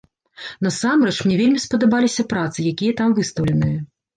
[0.67, 3.79] Насамрэч, мне вельмі спадабаліся працы, якія там выстаўленыя.